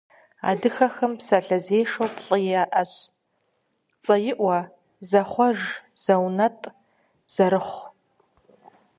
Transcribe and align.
Адыгэбзэм 0.49 1.13
псалъэзешэу 1.19 2.07
плӏы 2.15 2.37
иӏэщ: 2.61 2.93
цӏэиӏуэ, 4.03 4.57
зыхъуэж, 5.09 5.59
зыунэтӏ, 6.03 6.65
зэрыхъу. 7.33 7.85